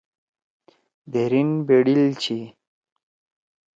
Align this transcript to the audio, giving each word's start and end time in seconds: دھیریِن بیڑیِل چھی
دھیریِن 1.11 1.49
بیڑیِل 1.67 2.01
چھی 2.21 2.39